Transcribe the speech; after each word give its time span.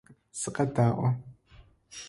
Сыкъэдаӏо. 0.39 1.07